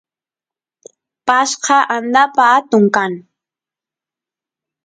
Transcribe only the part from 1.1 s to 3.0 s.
pashqa andapa atun